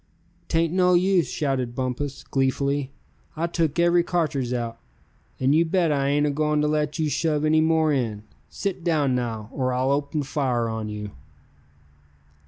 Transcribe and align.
"'Tain't 0.47 0.73
no 0.73 0.95
use!" 0.95 1.29
shouted 1.29 1.75
Bumpus, 1.75 2.23
gleefully. 2.23 2.91
"I 3.37 3.45
took 3.45 3.77
every 3.77 4.01
cartridge 4.01 4.51
out, 4.51 4.79
and 5.39 5.53
you 5.53 5.63
bet 5.63 5.91
I 5.91 6.07
ain't 6.09 6.25
agoin' 6.25 6.59
to 6.61 6.67
let 6.67 6.97
you 6.97 7.07
shove 7.07 7.45
any 7.45 7.61
more 7.61 7.93
in. 7.93 8.23
Sit 8.49 8.83
down 8.83 9.13
now, 9.13 9.49
or 9.53 9.73
I'll 9.73 9.91
open 9.91 10.23
fire 10.23 10.67
on 10.67 10.89
you!" 10.89 11.11